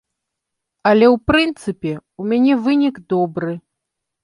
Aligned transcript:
Але, 0.91 1.09
у 1.15 1.19
прынцыпе, 1.33 1.93
у 2.23 2.27
мяне 2.33 2.59
вынік 2.65 2.95
добры. 3.17 3.51